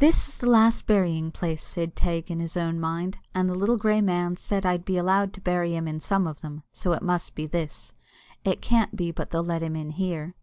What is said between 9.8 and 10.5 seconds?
here."